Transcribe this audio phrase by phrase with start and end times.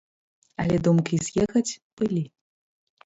[0.63, 1.67] Але думкі з'ехаць
[1.97, 2.25] былі.